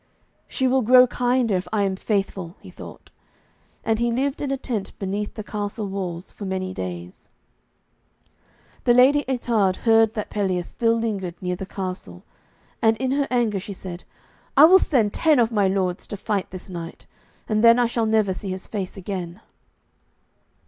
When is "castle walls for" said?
5.43-6.43